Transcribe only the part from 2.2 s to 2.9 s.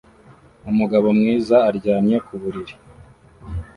ku buriri